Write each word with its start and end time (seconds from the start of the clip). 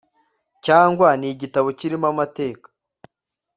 cyangwa 0.65 1.07
ni 1.19 1.27
igitabo 1.33 1.67
kirimo 1.79 2.05
amateka 2.13 2.67